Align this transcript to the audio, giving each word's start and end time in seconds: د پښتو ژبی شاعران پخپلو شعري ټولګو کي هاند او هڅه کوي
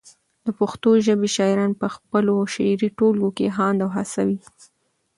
د 0.45 0.47
پښتو 0.59 0.89
ژبی 1.05 1.29
شاعران 1.35 1.71
پخپلو 1.83 2.35
شعري 2.53 2.89
ټولګو 2.97 3.29
کي 3.37 3.45
هاند 3.57 3.79
او 3.85 3.89
هڅه 3.95 4.21
کوي 4.27 4.37